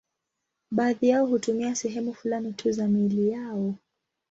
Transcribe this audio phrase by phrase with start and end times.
[0.71, 3.75] Baadhi yao hutumia sehemu fulani tu za miili yao.